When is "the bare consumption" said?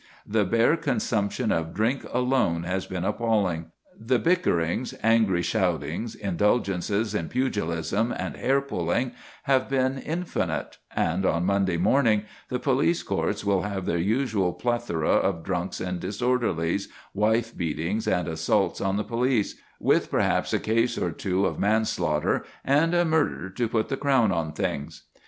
0.25-1.51